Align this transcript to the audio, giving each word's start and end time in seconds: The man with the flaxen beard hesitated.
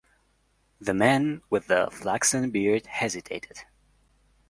The 0.79 0.95
man 0.95 1.43
with 1.51 1.67
the 1.67 1.87
flaxen 1.91 2.49
beard 2.49 2.87
hesitated. 2.87 3.59